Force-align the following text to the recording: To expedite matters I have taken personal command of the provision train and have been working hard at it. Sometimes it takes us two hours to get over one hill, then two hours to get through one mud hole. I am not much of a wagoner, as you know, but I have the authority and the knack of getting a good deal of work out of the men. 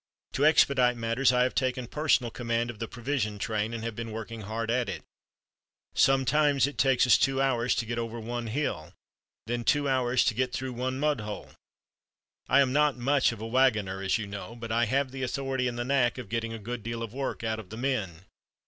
To 0.33 0.47
expedite 0.47 0.97
matters 0.97 1.31
I 1.31 1.43
have 1.43 1.53
taken 1.53 1.85
personal 1.85 2.31
command 2.31 2.71
of 2.71 2.79
the 2.79 2.87
provision 2.87 3.37
train 3.37 3.71
and 3.71 3.83
have 3.83 3.95
been 3.95 4.11
working 4.11 4.41
hard 4.41 4.71
at 4.71 4.89
it. 4.89 5.03
Sometimes 5.93 6.65
it 6.65 6.79
takes 6.79 7.05
us 7.05 7.19
two 7.19 7.39
hours 7.39 7.75
to 7.75 7.85
get 7.85 7.99
over 7.99 8.19
one 8.19 8.47
hill, 8.47 8.95
then 9.45 9.63
two 9.63 9.87
hours 9.87 10.23
to 10.25 10.33
get 10.33 10.53
through 10.53 10.73
one 10.73 10.97
mud 10.99 11.21
hole. 11.21 11.51
I 12.49 12.61
am 12.61 12.73
not 12.73 12.97
much 12.97 13.31
of 13.31 13.41
a 13.41 13.47
wagoner, 13.47 14.01
as 14.01 14.17
you 14.17 14.25
know, 14.25 14.55
but 14.55 14.71
I 14.71 14.85
have 14.85 15.11
the 15.11 15.21
authority 15.21 15.67
and 15.67 15.77
the 15.77 15.85
knack 15.85 16.17
of 16.17 16.29
getting 16.29 16.51
a 16.51 16.57
good 16.57 16.81
deal 16.81 17.03
of 17.03 17.13
work 17.13 17.43
out 17.43 17.59
of 17.59 17.69
the 17.69 17.77
men. 17.77 18.25